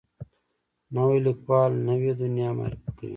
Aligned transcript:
نوی 0.93 1.17
لیکوال 1.25 1.71
نوې 1.87 2.11
دنیا 2.21 2.49
معرفي 2.57 2.89
کوي 2.97 3.09